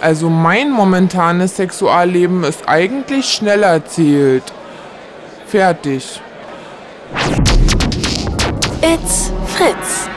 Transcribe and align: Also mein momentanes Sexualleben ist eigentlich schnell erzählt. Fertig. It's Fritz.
Also 0.00 0.28
mein 0.28 0.70
momentanes 0.70 1.56
Sexualleben 1.56 2.44
ist 2.44 2.68
eigentlich 2.68 3.26
schnell 3.26 3.62
erzählt. 3.62 4.44
Fertig. 5.46 6.20
It's 8.82 9.32
Fritz. 9.46 10.08